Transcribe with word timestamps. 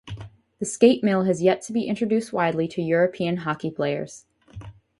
The 0.57 0.65
skatemill 0.65 1.27
has 1.27 1.43
yet 1.43 1.61
to 1.61 1.73
be 1.73 1.83
introduced 1.83 2.33
widely 2.33 2.67
to 2.69 2.81
European 2.81 3.37
hockey 3.37 3.69
players. 3.69 4.25